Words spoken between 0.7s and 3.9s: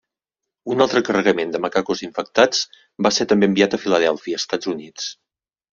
Un altre carregament de macacos infectats va ser també enviat a